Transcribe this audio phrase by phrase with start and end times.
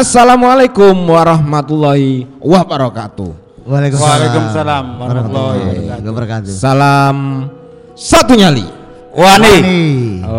[0.00, 3.36] Assalamualaikum warahmatullahi wabarakatuh.
[3.68, 6.48] Waalaikumsalam warahmatullahi wabarakatuh.
[6.48, 7.44] Salam
[7.92, 8.64] satu nyali.
[9.12, 9.56] Wani.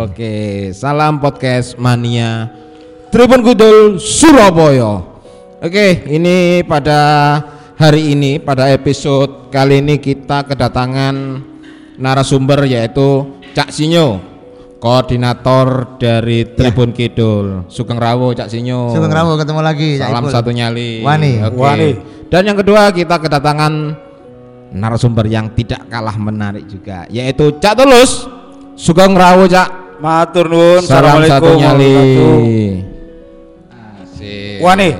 [0.02, 0.34] Oke,
[0.74, 2.50] salam podcast mania
[3.14, 5.06] Tribun Kudul Surabaya.
[5.62, 6.98] Oke, ini pada
[7.78, 11.38] hari ini pada episode kali ini kita kedatangan
[12.02, 14.18] narasumber yaitu Cak Sinyo,
[14.82, 17.70] koordinator dari Tribun Kidul.
[17.70, 18.90] Sugeng Rawo Cak Sinyo.
[18.90, 19.94] Sugeng Rawo ketemu lagi.
[19.94, 20.34] Cak Salam Ipul.
[20.34, 21.06] satu nyali.
[21.06, 21.32] Wani.
[21.46, 21.54] Oke.
[21.54, 21.90] Wani.
[22.26, 23.94] Dan yang kedua kita kedatangan
[24.74, 28.26] narasumber yang tidak kalah menarik juga yaitu Cak Tulus.
[28.74, 30.02] Sugeng Rawo Cak.
[30.02, 30.82] Matur nuwun.
[30.82, 31.94] Salam satu nyali.
[34.02, 34.58] Asik.
[34.66, 34.90] Wani.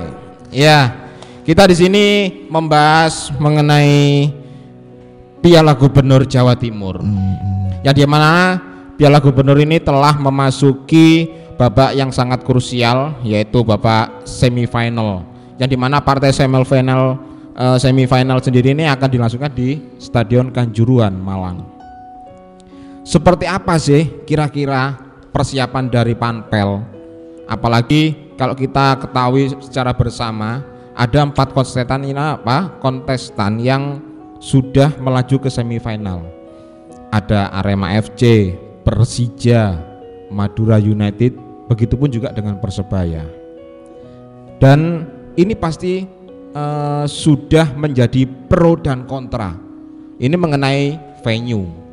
[0.53, 0.95] Ya,
[1.43, 2.05] kita di sini
[2.47, 4.31] membahas mengenai
[5.43, 7.03] Piala Gubernur Jawa Timur.
[7.83, 8.61] Yang di mana
[8.93, 11.25] Piala Gubernur ini telah memasuki
[11.57, 15.25] babak yang sangat krusial yaitu babak semifinal.
[15.57, 17.17] Yang di mana partai semifinal
[17.57, 21.65] eh, semifinal sendiri ini akan dilangsungkan di Stadion Kanjuruhan Malang.
[23.01, 24.95] Seperti apa sih kira-kira
[25.33, 26.85] persiapan dari Panpel?
[27.49, 32.77] Apalagi kalau kita ketahui secara bersama ada empat kontestan ini apa?
[32.77, 33.97] Kontestan yang
[34.37, 36.23] sudah melaju ke semifinal.
[37.09, 39.79] Ada Arema FC, Persija,
[40.29, 41.35] Madura United,
[41.71, 43.23] begitupun juga dengan Persebaya.
[44.59, 45.07] Dan
[45.39, 46.03] ini pasti
[46.53, 49.55] eh, sudah menjadi pro dan kontra.
[50.19, 51.83] Ini mengenai venue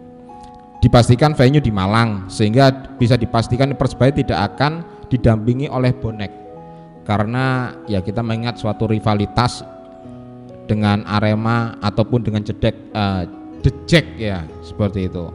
[0.80, 6.32] dipastikan venue di Malang sehingga bisa dipastikan Persebaya tidak akan didampingi oleh bonek
[7.04, 9.60] karena ya kita mengingat suatu rivalitas
[10.64, 13.24] dengan Arema ataupun dengan Jedek eh,
[13.60, 15.28] Dejek ya seperti itu.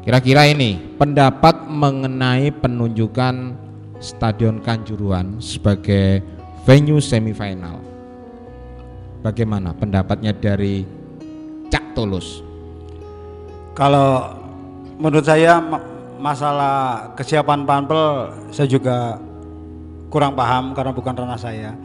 [0.00, 3.52] Kira-kira ini pendapat mengenai penunjukan
[4.00, 6.24] Stadion Kanjuruhan sebagai
[6.64, 7.84] venue semifinal.
[9.20, 10.88] Bagaimana pendapatnya dari
[11.68, 12.40] Cak Tulus?
[13.76, 14.40] Kalau
[14.96, 15.84] menurut saya ma-
[16.16, 19.20] masalah kesiapan Panpel saya juga
[20.08, 21.76] kurang paham karena bukan ranah saya.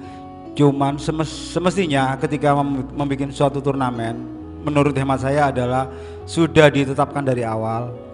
[0.55, 4.23] Cuman semes- semestinya ketika mem- membuat suatu turnamen
[4.63, 5.91] menurut hemat saya adalah
[6.23, 8.04] sudah ditetapkan dari awal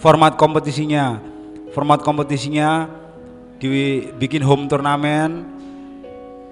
[0.00, 1.20] format kompetisinya.
[1.72, 2.88] Format kompetisinya
[3.60, 5.44] dibikin home turnamen.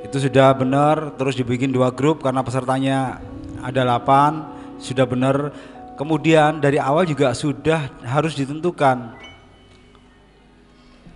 [0.05, 3.25] Itu sudah benar terus dibikin dua grup karena pesertanya
[3.65, 5.49] ada 8 sudah benar.
[5.97, 9.15] Kemudian dari awal juga sudah harus ditentukan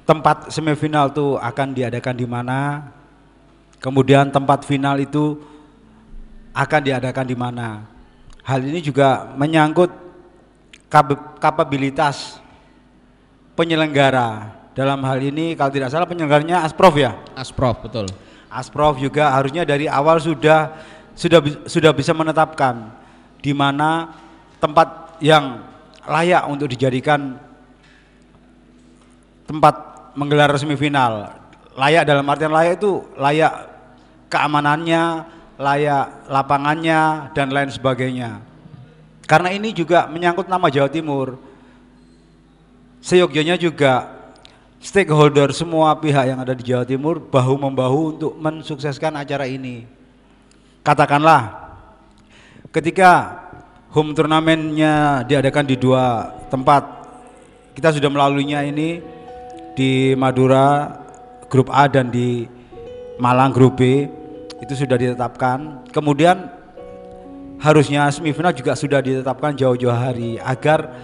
[0.09, 2.89] tempat semifinal tuh akan diadakan di mana.
[3.79, 5.37] Kemudian tempat final itu
[6.57, 7.85] akan diadakan di mana.
[8.43, 10.08] Hal ini juga menyangkut
[11.39, 12.41] kapabilitas
[13.53, 18.07] penyelenggara dalam hal ini kalau tidak salah penyelenggaranya Asprof ya Asprof betul.
[18.49, 20.73] Asprof juga harusnya dari awal sudah
[21.13, 22.89] sudah sudah bisa menetapkan
[23.45, 24.17] di mana
[24.57, 25.61] tempat yang
[26.09, 27.37] layak untuk dijadikan
[29.45, 29.75] tempat
[30.17, 31.37] menggelar semifinal.
[31.77, 33.53] Layak dalam artian layak itu layak
[34.33, 35.27] keamanannya,
[35.61, 38.48] layak lapangannya dan lain sebagainya.
[39.29, 41.37] Karena ini juga menyangkut nama Jawa Timur.
[43.05, 44.09] Seyogyanya juga
[44.81, 49.85] stakeholder semua pihak yang ada di Jawa Timur bahu membahu untuk mensukseskan acara ini.
[50.81, 51.69] Katakanlah
[52.73, 53.37] ketika
[53.93, 56.89] home turnamennya diadakan di dua tempat,
[57.77, 59.05] kita sudah melaluinya ini
[59.77, 60.89] di Madura
[61.53, 62.49] grup A dan di
[63.21, 64.09] Malang grup B
[64.65, 65.85] itu sudah ditetapkan.
[65.93, 66.58] Kemudian
[67.59, 70.95] harusnya semifinal juga sudah ditetapkan jauh-jauh hari agar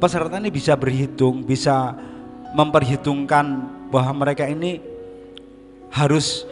[0.00, 1.92] peserta ini bisa berhitung, bisa
[2.56, 4.80] memperhitungkan bahwa mereka ini
[5.92, 6.48] harus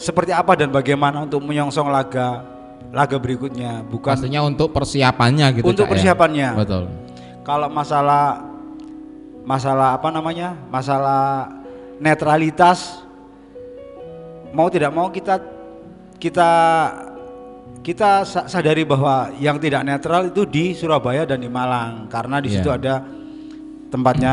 [0.00, 2.42] seperti apa dan bagaimana untuk menyongsong laga
[2.92, 5.64] laga berikutnya, bukan Pastinya untuk persiapannya gitu.
[5.68, 5.92] Untuk Cak, ya?
[5.96, 6.48] persiapannya.
[6.56, 6.84] Betul.
[7.42, 8.42] kalau masalah
[9.44, 10.56] masalah apa namanya?
[10.70, 11.50] Masalah
[12.02, 13.02] netralitas
[14.52, 15.40] mau tidak mau kita
[16.20, 16.50] kita
[17.82, 22.48] kita sa- sadari bahwa yang tidak netral itu di Surabaya dan di Malang karena di
[22.48, 22.78] situ Iya.
[22.78, 22.94] ada
[23.90, 24.32] tempatnya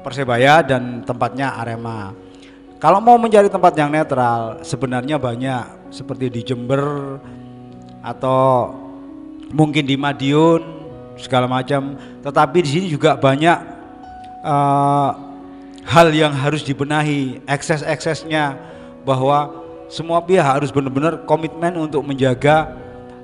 [0.00, 2.16] Persebaya dan tempatnya Arema.
[2.80, 7.20] Kalau mau mencari tempat yang netral sebenarnya banyak seperti di Jember
[8.00, 8.72] atau
[9.52, 10.64] mungkin di Madiun
[11.20, 12.00] segala macam.
[12.24, 13.58] Tetapi di sini juga banyak
[14.40, 15.10] eh,
[15.84, 18.56] hal yang harus dibenahi, ekses-eksesnya
[19.04, 19.59] bahwa
[19.90, 22.70] semua pihak harus benar-benar komitmen untuk menjaga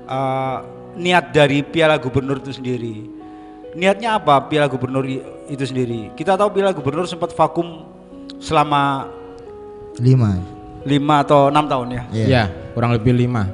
[0.03, 0.57] eh,
[0.99, 3.07] niat dari Piala Gubernur itu sendiri.
[3.77, 5.05] Niatnya apa Piala Gubernur
[5.47, 6.11] itu sendiri?
[6.17, 7.85] Kita tahu Piala Gubernur sempat vakum
[8.37, 9.07] selama
[9.97, 10.37] Lima.
[10.85, 12.25] lima atau enam tahun ya Iya.
[12.29, 12.43] Ya,
[12.77, 13.49] kurang lebih lima.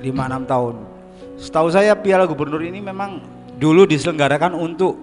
[0.00, 0.74] lima enam tahun.
[1.36, 3.20] Setahu saya Piala Gubernur ini memang
[3.56, 4.96] dulu diselenggarakan untuk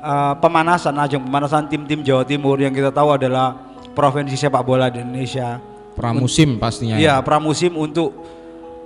[0.00, 3.52] uh, pemanasan ajang pemanasan tim-tim Jawa Timur yang kita tahu adalah
[3.92, 5.60] provinsi sepak bola di Indonesia.
[5.92, 6.96] Pramusim pastinya.
[6.96, 8.16] Iya, pramusim untuk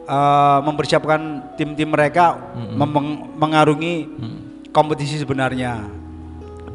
[0.06, 2.38] uh, mempersiapkan tim-tim mereka
[2.74, 3.94] mem- mengarungi
[4.70, 5.86] kompetisi sebenarnya.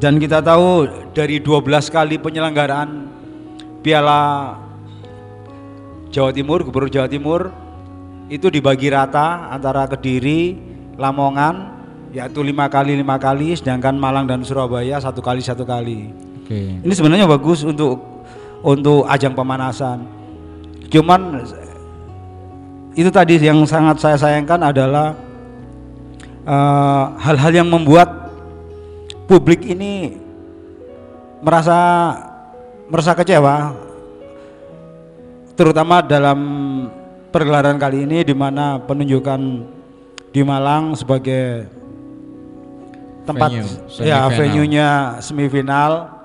[0.00, 3.06] Dan kita tahu dari 12 kali penyelenggaraan
[3.86, 4.56] Piala
[6.10, 7.54] Jawa Timur, Gubernur Jawa Timur
[8.26, 10.58] itu dibagi rata antara Kediri,
[10.98, 11.70] Lamongan,
[12.10, 16.10] yaitu lima kali lima kali, sedangkan Malang dan Surabaya satu kali satu kali.
[16.42, 16.82] Oke.
[16.82, 18.02] Ini sebenarnya bagus untuk
[18.62, 20.21] untuk ajang pemanasan.
[20.92, 21.40] Cuman
[22.92, 25.16] itu tadi yang sangat saya sayangkan adalah
[26.44, 28.28] eh, hal-hal yang membuat
[29.24, 30.20] publik ini
[31.40, 32.12] merasa
[32.92, 33.72] merasa kecewa,
[35.56, 36.38] terutama dalam
[37.32, 39.40] pergelaran kali ini di mana penunjukan
[40.28, 41.72] di Malang sebagai
[43.24, 44.88] tempat Venue, ya venue-nya
[45.24, 46.20] semifinal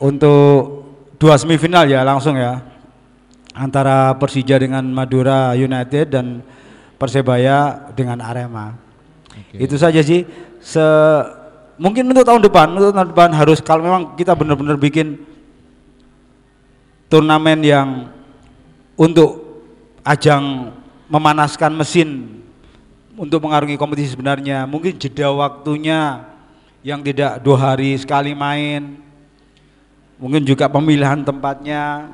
[0.00, 0.86] untuk
[1.20, 2.62] dua semifinal ya langsung ya
[3.56, 6.44] antara Persija dengan Madura United dan
[7.00, 8.76] Persebaya dengan Arema.
[9.32, 9.56] Oke.
[9.64, 10.28] Itu saja sih.
[10.60, 10.84] Se
[11.80, 15.20] mungkin untuk tahun depan, untuk tahun depan harus kalau memang kita benar-benar bikin
[17.08, 17.88] turnamen yang
[18.96, 19.44] untuk
[20.04, 20.72] ajang
[21.06, 22.40] memanaskan mesin
[23.16, 26.26] untuk mengarungi kompetisi sebenarnya mungkin jeda waktunya
[26.82, 28.98] yang tidak dua hari sekali main
[30.18, 32.10] mungkin juga pemilihan tempatnya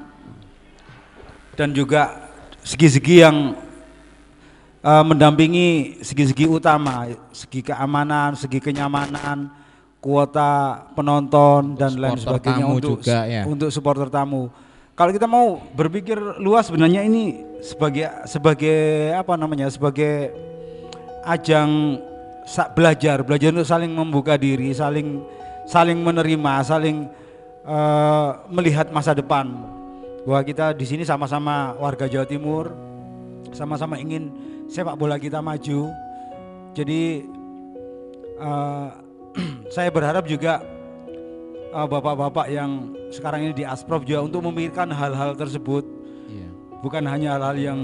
[1.57, 2.31] dan juga
[2.63, 3.57] segi-segi yang
[4.81, 9.51] eh, mendampingi segi-segi utama, segi keamanan, segi kenyamanan,
[10.03, 13.43] kuota penonton dan lain sebagainya tamu untuk juga, ya.
[13.47, 14.51] untuk supporter tamu.
[14.93, 19.71] Kalau kita mau berpikir luas sebenarnya ini sebagai sebagai apa namanya?
[19.73, 20.35] sebagai
[21.23, 22.03] ajang
[22.75, 25.23] belajar, belajar untuk saling membuka diri, saling
[25.71, 27.07] saling menerima, saling
[27.63, 29.82] eh, melihat masa depan.
[30.23, 32.71] Bahwa kita di sini sama-sama warga Jawa Timur,
[33.51, 34.31] sama-sama ingin
[34.71, 35.91] sepak bola kita maju.
[36.73, 37.27] Jadi
[38.39, 38.89] eh,
[39.75, 40.63] saya berharap juga
[41.75, 45.85] eh, bapak-bapak yang sekarang ini di Asprof juga untuk memikirkan hal-hal tersebut
[46.33, 46.49] Iya.
[46.81, 47.81] bukan hanya hal-hal yang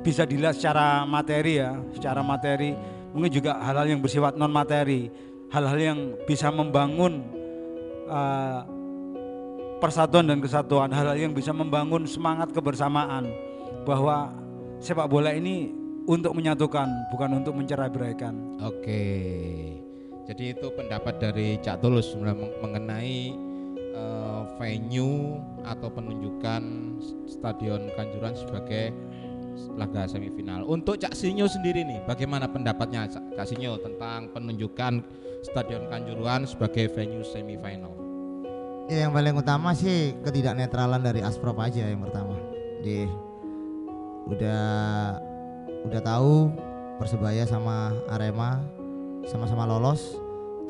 [0.00, 2.72] bisa dilihat secara materi ya, secara materi
[3.12, 5.12] mungkin juga hal-hal yang bersifat non materi,
[5.52, 7.24] hal-hal yang bisa membangun
[8.08, 8.62] uh,
[9.78, 13.30] persatuan dan kesatuan, hal-hal yang bisa membangun semangat kebersamaan
[13.86, 14.34] bahwa
[14.82, 15.72] sepak bola ini
[16.08, 18.34] untuk menyatukan bukan untuk mencerai-beraikan.
[18.62, 19.06] Oke.
[20.28, 23.32] Jadi itu pendapat dari Cak Tulus meng- mengenai
[23.96, 26.62] eh, venue atau penunjukan
[27.24, 28.92] Stadion Kanjuruhan sebagai
[29.74, 30.62] laga semifinal.
[30.68, 35.00] Untuk Cak Sinyo sendiri nih, bagaimana pendapatnya Cak Sinyo tentang penunjukan
[35.42, 38.07] Stadion Kanjuruhan sebagai venue semifinal?
[38.88, 42.32] Ya, yang paling utama sih ketidaknetralan dari Asprop aja yang pertama.
[42.80, 43.04] Di
[44.32, 44.64] udah
[45.84, 46.48] udah tahu
[46.96, 48.64] Persebaya sama Arema
[49.28, 50.16] sama-sama lolos,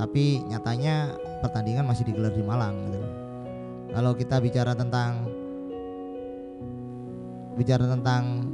[0.03, 1.15] tapi nyatanya
[1.47, 3.07] pertandingan masih digelar di Malang gitu.
[3.95, 5.31] Kalau kita bicara tentang
[7.55, 8.51] bicara tentang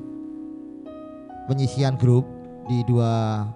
[1.49, 2.29] penyisian grup
[2.69, 3.49] di dua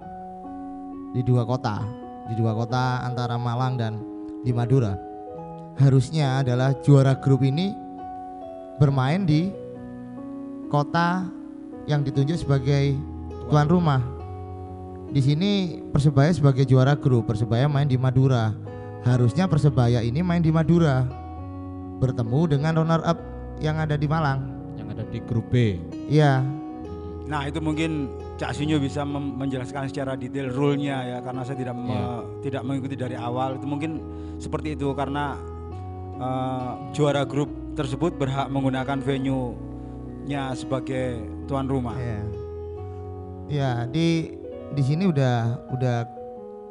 [1.13, 1.85] di dua kota,
[2.25, 3.93] di dua kota antara Malang dan
[4.41, 5.08] di Madura
[5.79, 7.71] harusnya adalah juara grup ini
[8.77, 9.49] bermain di
[10.67, 11.25] kota
[11.87, 12.93] yang ditunjuk sebagai
[13.47, 14.03] tuan rumah.
[15.09, 18.53] Di sini Persebaya sebagai juara grup, Persebaya main di Madura.
[19.01, 21.01] Harusnya Persebaya ini main di Madura.
[21.97, 23.17] Bertemu dengan runner up
[23.57, 24.45] yang ada di Malang.
[24.77, 25.81] Yang ada di grup B.
[26.07, 26.45] Iya,
[27.29, 28.09] Nah itu mungkin
[28.41, 32.09] Cak Sinyo bisa menjelaskan secara detail rule-nya ya karena saya tidak me- Iya.
[32.41, 34.01] tidak mengikuti dari awal itu mungkin
[34.41, 35.37] seperti itu karena
[36.19, 41.95] eh, juara grup tersebut berhak menggunakan venue-nya sebagai tuan rumah.
[41.95, 42.21] Iya.
[43.49, 44.35] Ya, di
[44.75, 45.97] di sini udah udah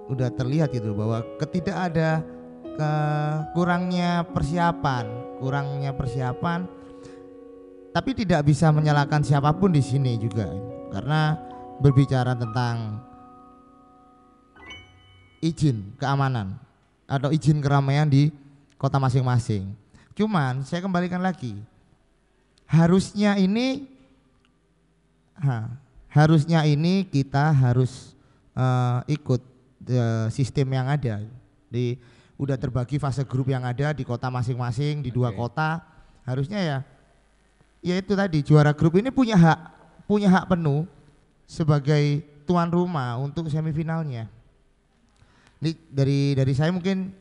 [0.08, 2.22] udah terlihat gitu bahwa ketidak ada
[2.62, 2.92] ke
[3.58, 5.04] kurangnya persiapan,
[5.42, 6.78] kurangnya persiapan
[7.98, 10.46] tapi tidak bisa menyalahkan siapa pun di sini juga
[10.94, 11.34] karena
[11.82, 13.02] berbicara tentang
[15.42, 16.58] izin keamanan
[17.10, 18.30] atau izin keramaian di
[18.78, 19.68] kota masing-masing.
[20.14, 21.58] Cuman saya kembalikan lagi,
[22.64, 23.90] harusnya ini
[25.36, 25.68] ha,
[26.08, 28.14] harusnya ini kita harus
[28.56, 29.42] eh, ikut
[29.86, 31.26] eh, sistem yang ada
[31.68, 31.98] di
[32.38, 35.82] udah terbagi fase grup yang ada di kota masing-masing di dua kota
[36.22, 36.78] harusnya ya
[37.82, 39.58] ya itu tadi juara grup ini punya hak
[40.06, 40.86] punya hak penuh
[41.44, 44.24] sebagai tuan rumah untuk semifinalnya.
[45.60, 47.12] Ini dari dari saya mungkin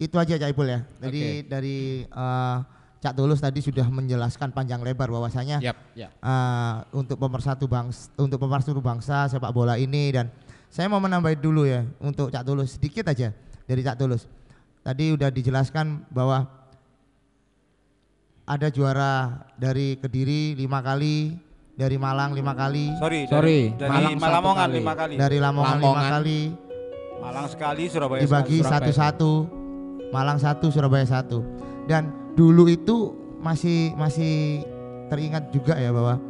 [0.00, 0.80] itu aja Cak Ipul ya.
[0.98, 1.76] Jadi dari
[2.08, 2.56] eh,
[3.00, 6.08] Cak Tulus tadi sudah menjelaskan panjang lebar bahwasanya Yap, ya.
[6.08, 10.32] eh, untuk pemersatu bangsa untuk pemersatu bangsa sepak bola ini dan
[10.72, 13.36] saya mau menambah dulu ya untuk Cak Tulus sedikit aja
[13.68, 14.24] dari Cak Tulus.
[14.80, 16.48] Tadi udah dijelaskan bahwa
[18.48, 21.36] ada juara dari Kediri lima kali,
[21.76, 24.78] dari Malang lima kali, Sorry, Sorry, dari, dari Malang Malamongan kali.
[24.80, 25.14] lima kali.
[25.14, 26.10] dari Lamongan lima Lamongan.
[26.10, 26.40] kali,
[27.20, 29.32] Malang sekali, Surabaya dibagi satu-satu,
[30.10, 31.42] Malang satu, Surabaya satu.
[31.86, 34.62] Dan dulu itu masih masih
[35.10, 36.20] teringat juga ya bahwa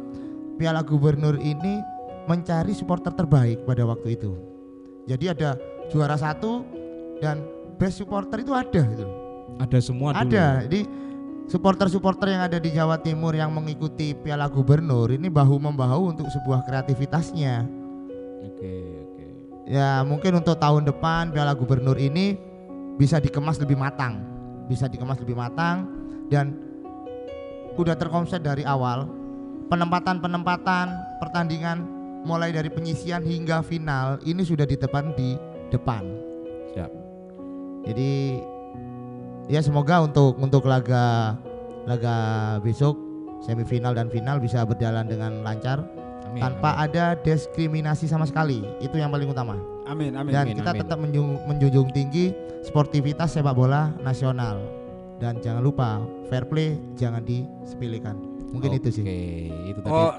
[0.57, 1.81] Piala Gubernur ini
[2.25, 4.37] mencari supporter terbaik pada waktu itu.
[5.09, 5.57] Jadi ada
[5.89, 6.63] juara satu
[7.19, 7.41] dan
[7.81, 9.05] best supporter itu ada gitu.
[9.57, 10.31] Ada semua dulu.
[10.31, 10.45] Ada.
[10.69, 10.81] Jadi
[11.49, 16.63] supporter-supporter yang ada di Jawa Timur yang mengikuti Piala Gubernur ini bahu membahu untuk sebuah
[16.63, 17.65] kreativitasnya.
[18.45, 18.73] Oke,
[19.03, 19.25] oke.
[19.67, 22.37] Ya mungkin untuk tahun depan Piala Gubernur ini
[23.01, 24.21] bisa dikemas lebih matang,
[24.69, 25.89] bisa dikemas lebih matang
[26.29, 26.53] dan
[27.73, 29.09] udah terkonsep dari awal
[29.73, 31.81] penempatan-penempatan pertandingan
[32.21, 35.33] mulai dari penyisian hingga final ini sudah ditepan di
[35.73, 36.05] depan.
[36.77, 36.91] Siap.
[37.89, 38.37] Jadi
[39.49, 41.33] ya semoga untuk untuk laga
[41.89, 42.17] laga
[42.61, 42.93] besok
[43.41, 45.81] semifinal dan final bisa berjalan dengan lancar
[46.29, 46.37] Amin.
[46.37, 46.85] tanpa amin.
[46.85, 48.61] ada diskriminasi sama sekali.
[48.77, 49.70] Itu yang paling utama.
[49.83, 50.31] Amin, amin.
[50.31, 50.81] Dan amin, kita amin.
[50.85, 52.25] tetap menjunjung, menjunjung tinggi
[52.61, 54.61] sportivitas sepak bola nasional.
[55.17, 58.17] Dan jangan lupa fair play jangan disepelekan.
[58.51, 59.03] Mungkin itu sih.
[59.05, 59.17] Oke,
[59.69, 59.93] itu tadi.
[59.93, 60.13] Oh,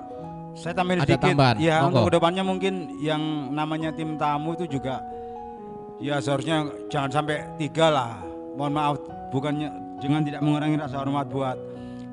[0.54, 1.26] saya tambahin Ada sedikit.
[1.32, 1.88] tambahan, Ya, monggo.
[1.88, 5.02] untuk ke depannya mungkin yang namanya tim tamu itu juga
[5.98, 8.12] ya seharusnya jangan sampai tiga lah.
[8.52, 8.96] Mohon maaf,
[9.30, 11.56] bukannya jangan tidak mengurangi rasa hormat buat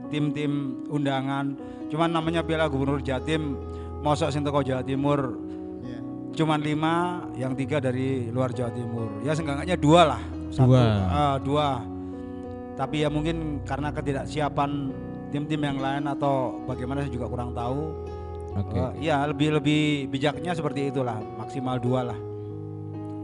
[0.07, 0.51] tim-tim
[0.87, 1.53] undangan.
[1.89, 3.57] Cuman namanya Piala Gubernur Jatim,
[3.99, 5.48] mosok sing teko Jawa Timur.
[6.33, 6.95] Cuman lima,
[7.35, 9.09] yang tiga dari luar Jawa Timur.
[9.25, 10.21] Ya seenggaknya dua lah.
[10.49, 10.81] Satu, Dua.
[11.07, 11.67] ah, dua.
[12.73, 14.69] Tapi ya mungkin karena ketidaksiapan
[15.29, 17.93] tim-tim yang lain atau bagaimana saya juga kurang tahu.
[18.57, 18.77] Oke.
[18.97, 22.19] Eh, ya lebih lebih bijaknya seperti itulah, maksimal dua lah.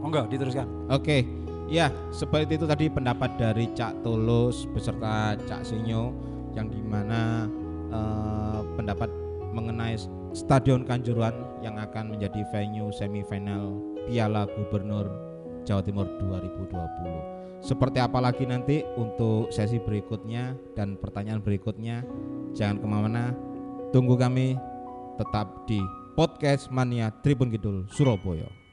[0.04, 0.68] Oh enggak, diteruskan.
[0.86, 1.26] Oke,
[1.66, 6.14] ya seperti itu tadi pendapat dari Cak Tulus beserta Cak Sinyo
[6.54, 7.50] yang di mana
[7.90, 9.10] eh, pendapat
[9.50, 9.98] mengenai
[10.36, 11.32] Stadion Kanjuruhan
[11.64, 15.08] yang akan menjadi venue semifinal Piala Gubernur
[15.64, 17.64] Jawa Timur 2020.
[17.64, 22.04] Seperti apa lagi nanti untuk sesi berikutnya dan pertanyaan berikutnya
[22.52, 23.32] jangan ke mana-mana
[23.96, 24.60] tunggu kami
[25.16, 25.80] tetap di
[26.12, 28.65] podcast Mania Tribun Kidul Surabaya.